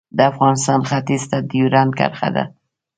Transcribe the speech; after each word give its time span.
د 0.17 0.19
افغانستان 0.31 0.79
ختیځ 0.89 1.23
ته 1.31 1.37
ډیورنډ 1.49 1.91
کرښه 1.99 2.29
ده 2.35 2.43